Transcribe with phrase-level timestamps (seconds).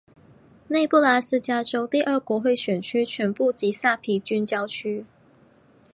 [0.69, 5.05] 内布拉斯加州第二国会选区全部及萨皮郡郊区。